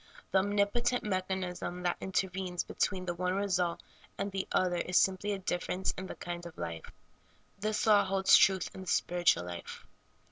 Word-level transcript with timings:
The 0.31 0.39
onjnipotent 0.41 1.03
mechanism 1.03 1.83
that 1.83 1.97
inter\^enes 2.01 2.65
between 2.65 3.05
the 3.05 3.13
one 3.13 3.35
result 3.35 3.83
and 4.17 4.31
the 4.31 4.47
other 4.51 4.77
is 4.77 4.97
simply 4.97 5.31
a 5.31 5.37
difference 5.37 5.93
in 5.95 6.07
the 6.07 6.15
kind 6.15 6.43
of 6.47 6.57
life. 6.57 6.91
This 7.59 7.85
law 7.85 8.03
holds 8.03 8.35
true 8.35 8.57
in 8.73 8.81
the 8.81 8.87
spiritual 8.87 9.45
life. 9.45 9.85